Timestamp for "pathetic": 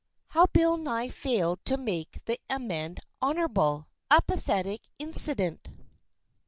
4.23-4.81